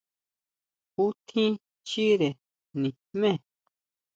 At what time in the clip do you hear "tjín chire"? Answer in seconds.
1.27-2.29